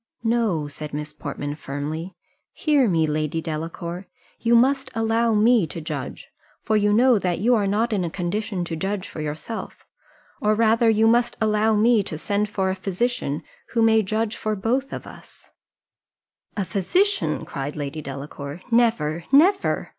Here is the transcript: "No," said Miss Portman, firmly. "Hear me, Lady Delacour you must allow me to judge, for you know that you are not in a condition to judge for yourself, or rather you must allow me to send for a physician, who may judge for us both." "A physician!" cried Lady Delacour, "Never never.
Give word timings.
"No," 0.23 0.67
said 0.67 0.95
Miss 0.95 1.13
Portman, 1.13 1.53
firmly. 1.53 2.15
"Hear 2.53 2.87
me, 2.89 3.05
Lady 3.05 3.39
Delacour 3.39 4.07
you 4.39 4.55
must 4.55 4.89
allow 4.95 5.35
me 5.35 5.67
to 5.67 5.79
judge, 5.79 6.27
for 6.63 6.75
you 6.75 6.91
know 6.91 7.19
that 7.19 7.37
you 7.37 7.53
are 7.53 7.67
not 7.67 7.93
in 7.93 8.03
a 8.03 8.09
condition 8.09 8.65
to 8.65 8.75
judge 8.75 9.07
for 9.07 9.21
yourself, 9.21 9.85
or 10.41 10.55
rather 10.55 10.89
you 10.89 11.05
must 11.07 11.37
allow 11.39 11.75
me 11.75 12.01
to 12.01 12.17
send 12.17 12.49
for 12.49 12.71
a 12.71 12.75
physician, 12.75 13.43
who 13.73 13.83
may 13.83 14.01
judge 14.01 14.35
for 14.35 14.53
us 14.53 14.59
both." 14.59 15.49
"A 16.57 16.65
physician!" 16.65 17.45
cried 17.45 17.75
Lady 17.75 18.01
Delacour, 18.01 18.61
"Never 18.71 19.25
never. 19.31 19.89